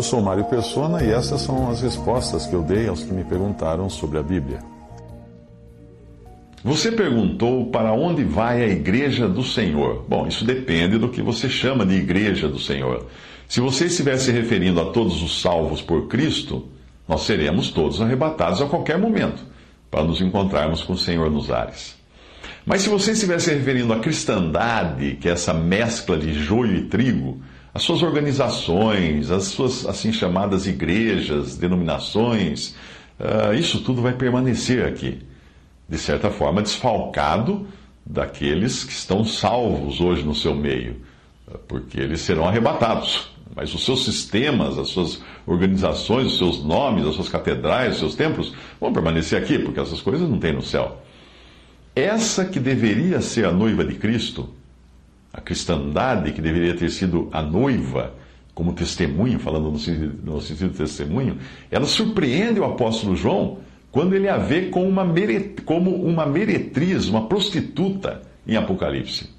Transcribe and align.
Eu 0.00 0.04
sou 0.04 0.22
Mário 0.22 0.46
Persona 0.46 1.04
e 1.04 1.10
essas 1.10 1.42
são 1.42 1.68
as 1.68 1.82
respostas 1.82 2.46
que 2.46 2.54
eu 2.54 2.62
dei 2.62 2.88
aos 2.88 3.02
que 3.02 3.12
me 3.12 3.22
perguntaram 3.22 3.90
sobre 3.90 4.16
a 4.16 4.22
Bíblia. 4.22 4.60
Você 6.64 6.90
perguntou 6.90 7.66
para 7.66 7.92
onde 7.92 8.24
vai 8.24 8.62
a 8.62 8.66
igreja 8.66 9.28
do 9.28 9.44
Senhor. 9.44 10.06
Bom, 10.08 10.26
isso 10.26 10.42
depende 10.42 10.96
do 10.96 11.10
que 11.10 11.20
você 11.20 11.50
chama 11.50 11.84
de 11.84 11.96
igreja 11.96 12.48
do 12.48 12.58
Senhor. 12.58 13.08
Se 13.46 13.60
você 13.60 13.84
estiver 13.84 14.16
se 14.16 14.32
referindo 14.32 14.80
a 14.80 14.86
todos 14.86 15.22
os 15.22 15.42
salvos 15.42 15.82
por 15.82 16.08
Cristo, 16.08 16.66
nós 17.06 17.24
seremos 17.24 17.70
todos 17.70 18.00
arrebatados 18.00 18.62
a 18.62 18.66
qualquer 18.66 18.96
momento 18.96 19.44
para 19.90 20.02
nos 20.02 20.22
encontrarmos 20.22 20.82
com 20.82 20.94
o 20.94 20.98
Senhor 20.98 21.30
nos 21.30 21.50
ares. 21.50 21.94
Mas 22.64 22.80
se 22.80 22.88
você 22.88 23.12
estiver 23.12 23.38
se 23.38 23.52
referindo 23.52 23.92
à 23.92 23.98
cristandade, 23.98 25.18
que 25.20 25.28
é 25.28 25.32
essa 25.32 25.52
mescla 25.52 26.16
de 26.16 26.32
joio 26.32 26.74
e 26.74 26.84
trigo, 26.86 27.42
as 27.72 27.82
suas 27.82 28.02
organizações, 28.02 29.30
as 29.30 29.44
suas 29.44 29.86
assim 29.86 30.12
chamadas 30.12 30.66
igrejas, 30.66 31.56
denominações, 31.56 32.74
uh, 33.18 33.54
isso 33.54 33.80
tudo 33.80 34.02
vai 34.02 34.12
permanecer 34.12 34.84
aqui, 34.84 35.20
de 35.88 35.98
certa 35.98 36.30
forma 36.30 36.62
desfalcado 36.62 37.66
daqueles 38.04 38.82
que 38.82 38.92
estão 38.92 39.24
salvos 39.24 40.00
hoje 40.00 40.24
no 40.24 40.34
seu 40.34 40.54
meio, 40.54 40.96
porque 41.68 42.00
eles 42.00 42.20
serão 42.20 42.46
arrebatados. 42.46 43.30
Mas 43.54 43.74
os 43.74 43.84
seus 43.84 44.04
sistemas, 44.04 44.78
as 44.78 44.88
suas 44.88 45.22
organizações, 45.44 46.26
os 46.28 46.38
seus 46.38 46.64
nomes, 46.64 47.04
as 47.04 47.14
suas 47.16 47.28
catedrais, 47.28 47.94
os 47.94 47.98
seus 47.98 48.14
templos 48.14 48.54
vão 48.80 48.92
permanecer 48.92 49.40
aqui, 49.40 49.58
porque 49.58 49.80
essas 49.80 50.00
coisas 50.00 50.28
não 50.28 50.38
tem 50.38 50.52
no 50.52 50.62
céu. 50.62 51.02
Essa 51.94 52.44
que 52.44 52.60
deveria 52.60 53.20
ser 53.20 53.44
a 53.44 53.52
noiva 53.52 53.84
de 53.84 53.94
Cristo, 53.94 54.48
a 55.32 55.40
cristandade 55.40 56.32
que 56.32 56.40
deveria 56.40 56.74
ter 56.74 56.90
sido 56.90 57.28
a 57.32 57.40
noiva, 57.42 58.14
como 58.54 58.72
testemunho, 58.72 59.38
falando 59.38 59.70
no 59.70 59.78
sentido, 59.78 60.18
no 60.24 60.40
sentido 60.40 60.72
de 60.72 60.78
testemunho, 60.78 61.38
ela 61.70 61.86
surpreende 61.86 62.60
o 62.60 62.64
apóstolo 62.64 63.16
João 63.16 63.58
quando 63.90 64.14
ele 64.14 64.28
a 64.28 64.36
vê 64.36 64.66
como 64.66 64.86
uma, 64.86 65.06
como 65.64 65.94
uma 65.94 66.26
meretriz, 66.26 67.08
uma 67.08 67.26
prostituta 67.26 68.22
em 68.46 68.56
Apocalipse. 68.56 69.30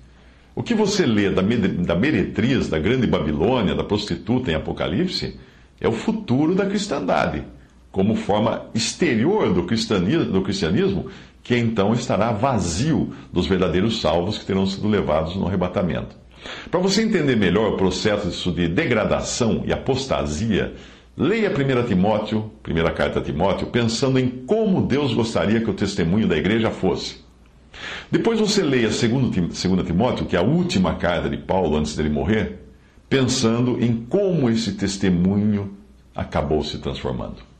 O 0.54 0.62
que 0.62 0.74
você 0.74 1.06
lê 1.06 1.30
da, 1.30 1.42
da 1.42 1.96
meretriz, 1.96 2.68
da 2.68 2.78
grande 2.78 3.08
Babilônia, 3.08 3.76
da 3.76 3.84
prostituta 3.84 4.52
em 4.52 4.56
Apocalipse, 4.56 5.38
é 5.80 5.88
o 5.88 5.94
futuro 5.94 6.54
da 6.54 6.66
cristandade, 6.66 7.44
como 7.92 8.16
forma 8.16 8.66
exterior 8.74 9.54
do 9.54 9.64
cristianismo, 9.64 10.26
do 10.26 10.42
cristianismo 10.42 11.08
que 11.44 11.58
então 11.58 11.94
estará 11.94 12.32
vazio 12.32 13.14
dos 13.32 13.48
verdadeiros 13.48 14.00
salvos 14.02 14.38
que 14.38 14.46
terão 14.46 14.66
sido 14.66 14.88
levados 14.88 15.36
no 15.36 15.48
arrebatamento. 15.48 16.16
Para 16.70 16.80
você 16.80 17.04
entender 17.04 17.36
melhor 17.36 17.74
o 17.74 17.78
processo 17.78 18.52
de 18.52 18.68
degradação 18.68 19.64
e 19.66 19.72
apostasia, 19.72 20.74
leia 21.16 21.52
1 21.52 21.88
Timóteo, 21.88 22.52
primeira 22.64 22.92
carta 22.92 23.20
a 23.20 23.22
Timóteo, 23.22 23.68
pensando 23.68 24.20
em 24.20 24.28
como 24.28 24.82
Deus 24.82 25.14
gostaria 25.14 25.62
que 25.62 25.70
o 25.70 25.74
testemunho 25.74 26.28
da 26.28 26.38
igreja 26.38 26.72
fosse. 26.72 27.22
Depois 28.10 28.40
você 28.40 28.64
leia 28.64 28.90
2 28.90 29.86
Timóteo, 29.86 30.26
que 30.26 30.36
é 30.36 30.40
a 30.40 30.44
última 30.44 30.96
carta 30.96 31.30
de 31.30 31.38
Paulo 31.38 31.78
antes 31.78 31.96
dele 31.96 32.10
morrer, 32.10 32.60
pensando 33.10 33.82
em 33.84 34.06
como 34.06 34.50
esse 34.50 34.74
testemunho 34.74 35.78
acabou 36.16 36.64
se 36.64 36.80
transformando. 36.80 37.51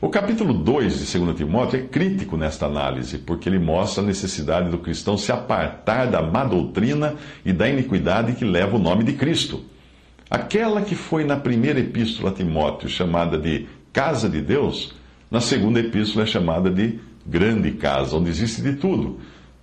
O 0.00 0.08
capítulo 0.08 0.54
2 0.54 1.10
de 1.10 1.18
2 1.18 1.36
Timóteo 1.36 1.80
é 1.80 1.82
crítico 1.82 2.36
nesta 2.36 2.66
análise, 2.66 3.18
porque 3.18 3.48
ele 3.48 3.58
mostra 3.58 4.00
a 4.00 4.06
necessidade 4.06 4.70
do 4.70 4.78
cristão 4.78 5.18
se 5.18 5.32
apartar 5.32 6.06
da 6.06 6.22
má 6.22 6.44
doutrina 6.44 7.16
e 7.44 7.52
da 7.52 7.68
iniquidade 7.68 8.34
que 8.34 8.44
leva 8.44 8.76
o 8.76 8.78
nome 8.78 9.02
de 9.02 9.14
Cristo. 9.14 9.64
Aquela 10.30 10.82
que 10.82 10.94
foi 10.94 11.24
na 11.24 11.36
primeira 11.36 11.80
epístola 11.80 12.30
a 12.30 12.32
Timóteo 12.32 12.88
chamada 12.88 13.36
de 13.36 13.66
casa 13.92 14.28
de 14.28 14.40
Deus, 14.40 14.94
na 15.28 15.40
segunda 15.40 15.80
epístola 15.80 16.22
é 16.22 16.26
chamada 16.26 16.70
de 16.70 17.00
grande 17.26 17.72
casa, 17.72 18.16
onde 18.16 18.30
existe 18.30 18.62
de 18.62 18.74
tudo 18.74 19.18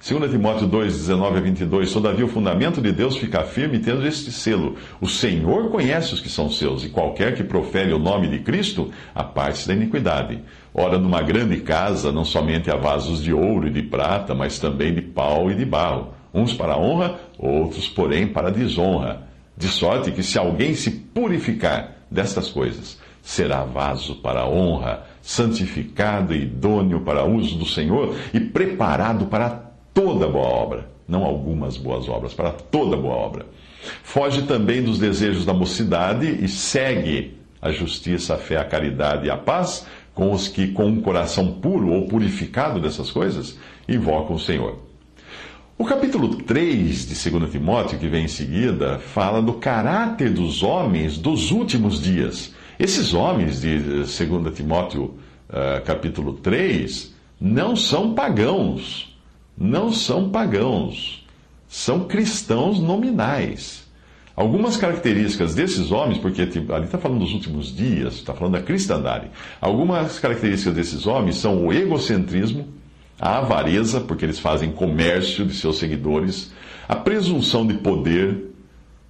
2 0.07 0.29
Timóteo 0.29 0.67
2, 0.67 0.97
19 0.97 1.37
a 1.39 1.41
22, 1.41 1.91
Todavia 1.91 2.25
o 2.25 2.27
fundamento 2.29 2.79
de 2.79 2.91
Deus 2.91 3.17
fica 3.17 3.41
firme 3.41 3.79
tendo 3.79 4.05
este 4.05 4.31
selo. 4.31 4.75
O 5.01 5.07
Senhor 5.07 5.71
conhece 5.71 6.13
os 6.13 6.19
que 6.19 6.29
são 6.29 6.47
seus, 6.47 6.83
e 6.83 6.89
qualquer 6.89 7.33
que 7.33 7.43
profere 7.43 7.91
o 7.91 7.97
nome 7.97 8.27
de 8.27 8.37
Cristo, 8.37 8.91
aparte-se 9.15 9.67
da 9.67 9.73
iniquidade. 9.73 10.41
Ora, 10.71 10.99
numa 10.99 11.23
grande 11.23 11.57
casa, 11.61 12.11
não 12.11 12.23
somente 12.23 12.69
há 12.69 12.75
vasos 12.75 13.23
de 13.23 13.33
ouro 13.33 13.65
e 13.65 13.71
de 13.71 13.81
prata, 13.81 14.35
mas 14.35 14.59
também 14.59 14.93
de 14.93 15.01
pau 15.01 15.49
e 15.49 15.55
de 15.55 15.65
barro, 15.65 16.13
uns 16.31 16.53
para 16.53 16.77
honra, 16.77 17.19
outros, 17.39 17.89
porém, 17.89 18.27
para 18.27 18.51
desonra. 18.51 19.23
De 19.57 19.69
sorte 19.69 20.11
que 20.11 20.21
se 20.21 20.37
alguém 20.37 20.75
se 20.75 20.91
purificar 20.91 21.95
destas 22.11 22.51
coisas, 22.51 22.99
será 23.23 23.63
vaso 23.63 24.17
para 24.17 24.47
honra, 24.47 25.03
santificado 25.19 26.31
e 26.31 26.43
idôneo 26.43 26.99
para 26.99 27.25
uso 27.25 27.57
do 27.57 27.65
Senhor 27.65 28.15
e 28.31 28.39
preparado 28.39 29.25
para 29.25 29.73
toda 29.95 30.27
boa 30.27 30.45
obra, 30.45 30.89
não 31.07 31.23
algumas 31.23 31.77
boas 31.77 32.09
obras, 32.09 32.33
para 32.33 32.51
toda 32.51 32.97
boa 32.97 33.15
obra. 33.15 33.45
Foge 34.03 34.41
também 34.43 34.83
dos 34.83 34.99
desejos 34.99 35.45
da 35.45 35.53
mocidade 35.53 36.27
e 36.43 36.49
segue 36.49 37.37
a 37.61 37.71
justiça, 37.71 38.35
a 38.35 38.37
fé, 38.37 38.57
a 38.57 38.65
caridade 38.65 39.25
e 39.25 39.29
a 39.31 39.37
paz 39.37 39.87
com 40.13 40.31
os 40.31 40.47
que, 40.47 40.67
com 40.67 40.85
um 40.85 41.01
coração 41.01 41.53
puro 41.53 41.91
ou 41.91 42.07
purificado 42.07 42.79
dessas 42.79 43.09
coisas, 43.09 43.57
invocam 43.87 44.35
o 44.35 44.39
Senhor. 44.39 44.79
O 45.77 45.85
capítulo 45.85 46.35
3 46.35 47.07
de 47.07 47.29
2 47.29 47.51
Timóteo, 47.51 47.99
que 47.99 48.07
vem 48.07 48.25
em 48.25 48.29
seguida, 48.29 48.99
fala 48.99 49.41
do 49.41 49.53
caráter 49.53 50.29
dos 50.29 50.61
homens 50.63 51.17
dos 51.17 51.51
últimos 51.51 52.01
dias. 52.01 52.53
Esses 52.79 53.13
homens 53.13 53.61
de 53.61 53.79
2 53.79 54.55
Timóteo, 54.55 55.15
uh, 55.49 55.83
capítulo 55.85 56.33
3, 56.33 57.13
não 57.39 57.75
são 57.75 58.13
pagãos 58.13 59.14
não 59.57 59.91
são 59.91 60.29
pagãos, 60.29 61.25
são 61.67 62.05
cristãos 62.05 62.79
nominais. 62.79 63.85
Algumas 64.35 64.75
características 64.75 65.55
desses 65.55 65.91
homens, 65.91 66.17
porque 66.17 66.41
ali 66.41 66.85
está 66.85 66.97
falando 66.97 67.19
dos 67.19 67.33
últimos 67.33 67.73
dias, 67.73 68.15
está 68.15 68.33
falando 68.33 68.53
da 68.53 68.61
cristandade. 68.61 69.29
Algumas 69.61 70.19
características 70.19 70.75
desses 70.75 71.07
homens 71.07 71.37
são 71.37 71.65
o 71.65 71.71
egocentrismo, 71.71 72.67
a 73.17 73.37
avareza, 73.37 74.01
porque 74.01 74.25
eles 74.25 74.39
fazem 74.39 74.73
comércio 74.73 75.45
de 75.45 75.53
seus 75.53 75.77
seguidores, 75.77 76.51
a 76.87 76.97
presunção 76.97 77.65
de 77.65 77.75
poder, 77.75 78.54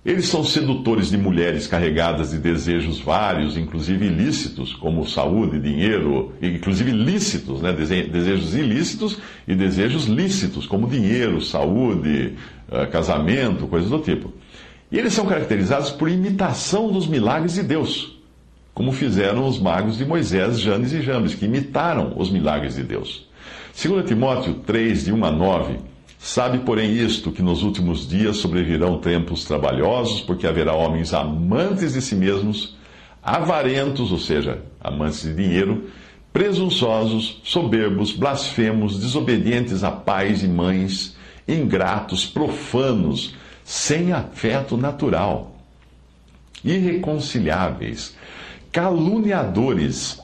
eles 0.05 0.27
são 0.27 0.43
sedutores 0.43 1.09
de 1.09 1.17
mulheres 1.17 1.66
carregadas 1.66 2.29
de 2.29 2.38
desejos 2.38 2.99
vários, 2.99 3.57
inclusive 3.57 4.05
ilícitos, 4.05 4.71
como 4.75 5.07
saúde, 5.07 5.59
dinheiro, 5.59 6.31
inclusive 6.39 6.91
lícitos, 6.91 7.59
né? 7.59 7.73
desejos 7.73 8.53
ilícitos 8.53 9.17
e 9.47 9.55
desejos 9.55 10.05
lícitos, 10.05 10.67
como 10.67 10.88
dinheiro, 10.88 11.41
saúde, 11.41 12.35
eh, 12.71 12.85
casamento, 12.85 13.66
coisas 13.66 13.89
do 13.89 13.97
tipo. 13.97 14.31
E 14.91 14.99
eles 14.99 15.11
são 15.11 15.25
caracterizados 15.25 15.90
por 15.90 16.07
imitação 16.07 16.91
dos 16.91 17.07
milagres 17.07 17.55
de 17.55 17.63
Deus, 17.63 18.16
como 18.75 18.91
fizeram 18.91 19.47
os 19.47 19.59
magos 19.59 19.97
de 19.97 20.05
Moisés, 20.05 20.59
Janes 20.59 20.93
e 20.93 21.02
Jambes, 21.02 21.34
que 21.34 21.46
imitaram 21.46 22.13
os 22.16 22.29
milagres 22.29 22.75
de 22.75 22.84
Deus. 22.84 23.28
2 23.75 24.05
Timóteo 24.05 24.53
3, 24.67 25.05
de 25.05 25.11
1 25.11 25.25
a 25.25 25.31
9 25.31 25.94
Sabe, 26.25 26.57
porém, 26.57 26.91
isto, 26.91 27.31
que 27.31 27.43
nos 27.43 27.61
últimos 27.61 28.09
dias 28.09 28.37
sobrevirão 28.37 28.97
tempos 28.97 29.45
trabalhosos, 29.45 30.22
porque 30.22 30.47
haverá 30.47 30.73
homens 30.73 31.13
amantes 31.13 31.93
de 31.93 32.01
si 32.01 32.16
mesmos, 32.16 32.75
avarentos, 33.22 34.11
ou 34.11 34.17
seja, 34.17 34.63
amantes 34.81 35.22
de 35.22 35.35
dinheiro, 35.35 35.87
presunçosos, 36.33 37.39
soberbos, 37.43 38.11
blasfemos, 38.11 38.99
desobedientes 38.99 39.83
a 39.83 39.91
pais 39.91 40.41
e 40.41 40.47
mães, 40.47 41.16
ingratos, 41.47 42.25
profanos, 42.25 43.35
sem 43.63 44.11
afeto 44.11 44.75
natural, 44.75 45.55
irreconciliáveis, 46.63 48.17
caluniadores, 48.71 50.19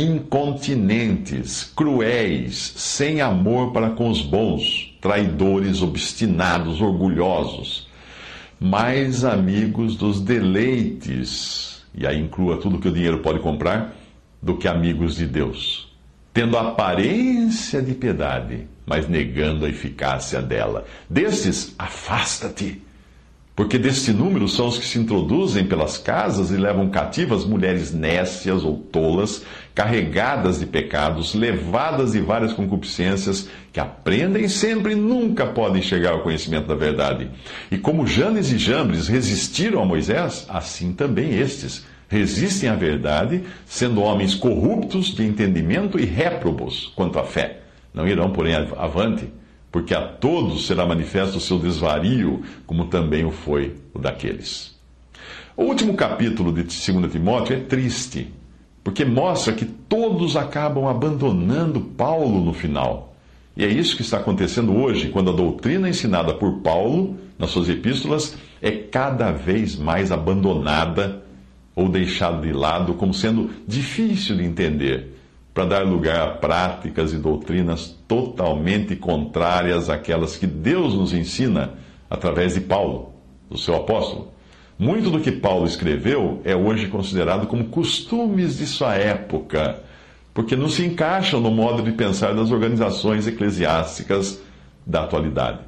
incontinentes, 0.00 1.64
cruéis, 1.76 2.72
sem 2.76 3.20
amor 3.20 3.72
para 3.72 3.90
com 3.90 4.08
os 4.08 4.22
bons, 4.22 4.96
traidores, 5.00 5.82
obstinados, 5.82 6.80
orgulhosos, 6.80 7.88
mais 8.58 9.24
amigos 9.24 9.96
dos 9.96 10.20
deleites, 10.20 11.82
e 11.94 12.06
aí 12.06 12.18
inclua 12.18 12.56
tudo 12.56 12.78
que 12.78 12.88
o 12.88 12.92
dinheiro 12.92 13.18
pode 13.18 13.40
comprar, 13.40 13.96
do 14.42 14.56
que 14.56 14.66
amigos 14.66 15.16
de 15.16 15.26
Deus, 15.26 15.92
tendo 16.32 16.56
aparência 16.56 17.82
de 17.82 17.94
piedade, 17.94 18.66
mas 18.86 19.06
negando 19.06 19.66
a 19.66 19.68
eficácia 19.68 20.40
dela. 20.40 20.84
Destes, 21.08 21.74
afasta-te 21.78 22.82
porque 23.60 23.76
deste 23.76 24.10
número 24.10 24.48
são 24.48 24.68
os 24.68 24.78
que 24.78 24.86
se 24.86 24.98
introduzem 24.98 25.66
pelas 25.66 25.98
casas 25.98 26.50
e 26.50 26.56
levam 26.56 26.88
cativas 26.88 27.44
mulheres 27.44 27.92
nécias 27.92 28.64
ou 28.64 28.78
tolas, 28.78 29.44
carregadas 29.74 30.60
de 30.60 30.64
pecados, 30.64 31.34
levadas 31.34 32.12
de 32.12 32.20
várias 32.22 32.54
concupiscências, 32.54 33.50
que 33.70 33.78
aprendem 33.78 34.48
sempre 34.48 34.94
e 34.94 34.96
nunca 34.96 35.44
podem 35.44 35.82
chegar 35.82 36.12
ao 36.12 36.22
conhecimento 36.22 36.68
da 36.68 36.74
verdade. 36.74 37.30
E 37.70 37.76
como 37.76 38.06
Janes 38.06 38.50
e 38.50 38.56
Jambres 38.56 39.08
resistiram 39.08 39.82
a 39.82 39.84
Moisés, 39.84 40.46
assim 40.48 40.94
também 40.94 41.38
estes 41.38 41.84
resistem 42.08 42.70
à 42.70 42.74
verdade, 42.74 43.42
sendo 43.66 44.00
homens 44.00 44.34
corruptos 44.34 45.14
de 45.14 45.22
entendimento 45.22 46.00
e 46.00 46.06
réprobos 46.06 46.90
quanto 46.96 47.18
à 47.18 47.24
fé. 47.24 47.58
Não 47.92 48.08
irão, 48.08 48.30
porém, 48.30 48.54
avante 48.54 49.28
porque 49.70 49.94
a 49.94 50.00
todos 50.00 50.66
será 50.66 50.84
manifesto 50.84 51.38
o 51.38 51.40
seu 51.40 51.58
desvario, 51.58 52.42
como 52.66 52.86
também 52.86 53.24
o 53.24 53.30
foi 53.30 53.76
o 53.94 53.98
daqueles. 53.98 54.78
O 55.56 55.64
último 55.64 55.94
capítulo 55.94 56.52
de 56.52 56.62
2 56.62 57.12
Timóteo 57.12 57.56
é 57.56 57.60
triste, 57.60 58.32
porque 58.82 59.04
mostra 59.04 59.52
que 59.52 59.64
todos 59.64 60.36
acabam 60.36 60.86
abandonando 60.86 61.80
Paulo 61.80 62.44
no 62.44 62.52
final. 62.52 63.14
E 63.56 63.64
é 63.64 63.68
isso 63.68 63.96
que 63.96 64.02
está 64.02 64.16
acontecendo 64.16 64.74
hoje, 64.74 65.08
quando 65.08 65.30
a 65.30 65.34
doutrina 65.34 65.88
ensinada 65.88 66.32
por 66.34 66.60
Paulo 66.60 67.16
nas 67.38 67.50
suas 67.50 67.68
epístolas 67.68 68.36
é 68.62 68.70
cada 68.70 69.30
vez 69.32 69.76
mais 69.76 70.10
abandonada 70.10 71.22
ou 71.74 71.88
deixada 71.88 72.40
de 72.40 72.52
lado 72.52 72.94
como 72.94 73.12
sendo 73.14 73.50
difícil 73.66 74.36
de 74.36 74.44
entender 74.44 75.19
para 75.52 75.64
dar 75.64 75.84
lugar 75.84 76.20
a 76.20 76.30
práticas 76.32 77.12
e 77.12 77.16
doutrinas 77.16 77.96
totalmente 78.06 78.94
contrárias 78.96 79.90
àquelas 79.90 80.36
que 80.36 80.46
Deus 80.46 80.94
nos 80.94 81.12
ensina 81.12 81.74
através 82.08 82.54
de 82.54 82.60
Paulo, 82.60 83.12
o 83.48 83.58
seu 83.58 83.74
apóstolo. 83.76 84.32
Muito 84.78 85.10
do 85.10 85.20
que 85.20 85.32
Paulo 85.32 85.66
escreveu 85.66 86.40
é 86.44 86.56
hoje 86.56 86.88
considerado 86.88 87.46
como 87.46 87.64
costumes 87.66 88.58
de 88.58 88.66
sua 88.66 88.94
época, 88.94 89.82
porque 90.32 90.56
não 90.56 90.68
se 90.68 90.84
encaixam 90.86 91.40
no 91.40 91.50
modo 91.50 91.82
de 91.82 91.92
pensar 91.92 92.34
das 92.34 92.50
organizações 92.50 93.26
eclesiásticas 93.26 94.40
da 94.86 95.02
atualidade. 95.02 95.58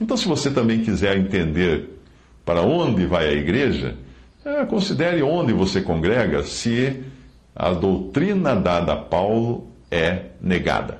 Então, 0.00 0.16
se 0.16 0.26
você 0.26 0.50
também 0.50 0.80
quiser 0.80 1.16
entender 1.16 2.00
para 2.44 2.62
onde 2.62 3.06
vai 3.06 3.28
a 3.28 3.32
igreja, 3.32 3.94
é, 4.44 4.64
considere 4.64 5.22
onde 5.22 5.52
você 5.52 5.80
congrega, 5.80 6.42
se 6.42 7.04
a 7.54 7.70
doutrina 7.72 8.54
dada 8.56 8.94
a 8.94 8.96
Paulo 8.96 9.68
é 9.90 10.26
negada. 10.40 10.98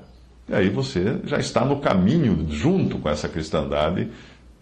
E 0.49 0.55
aí 0.55 0.69
você 0.69 1.19
já 1.25 1.39
está 1.39 1.65
no 1.65 1.81
caminho, 1.81 2.47
junto 2.51 2.99
com 2.99 3.09
essa 3.09 3.29
cristandade, 3.29 4.11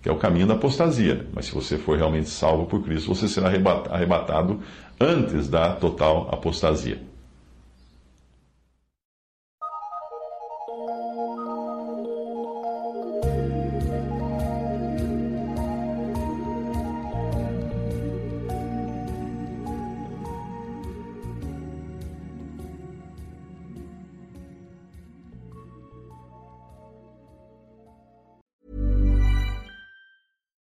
que 0.02 0.08
é 0.08 0.12
o 0.12 0.16
caminho 0.16 0.46
da 0.46 0.54
apostasia. 0.54 1.26
Mas 1.32 1.46
se 1.46 1.52
você 1.52 1.76
for 1.76 1.96
realmente 1.98 2.28
salvo 2.28 2.66
por 2.66 2.82
Cristo, 2.82 3.14
você 3.14 3.28
será 3.28 3.50
arrebatado 3.90 4.60
antes 5.00 5.48
da 5.48 5.72
total 5.72 6.28
apostasia. 6.32 7.00